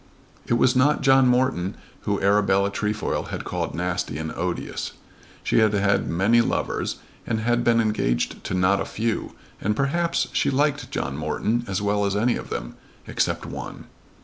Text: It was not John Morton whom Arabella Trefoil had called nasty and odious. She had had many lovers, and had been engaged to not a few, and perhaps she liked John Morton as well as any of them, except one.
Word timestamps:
It 0.47 0.55
was 0.55 0.75
not 0.75 1.03
John 1.03 1.27
Morton 1.27 1.75
whom 2.05 2.23
Arabella 2.23 2.71
Trefoil 2.71 3.25
had 3.25 3.43
called 3.43 3.75
nasty 3.75 4.17
and 4.17 4.31
odious. 4.31 4.93
She 5.43 5.59
had 5.59 5.73
had 5.73 6.09
many 6.09 6.41
lovers, 6.41 6.95
and 7.27 7.41
had 7.41 7.63
been 7.63 7.79
engaged 7.79 8.43
to 8.45 8.55
not 8.55 8.81
a 8.81 8.85
few, 8.85 9.33
and 9.61 9.75
perhaps 9.75 10.27
she 10.33 10.49
liked 10.49 10.89
John 10.89 11.15
Morton 11.15 11.63
as 11.67 11.83
well 11.83 12.03
as 12.03 12.15
any 12.15 12.35
of 12.35 12.49
them, 12.49 12.77
except 13.05 13.45
one. 13.45 13.85